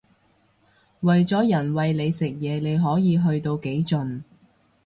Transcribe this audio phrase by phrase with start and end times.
[1.01, 4.23] 為咗人餵你食嘢你可以去到幾盡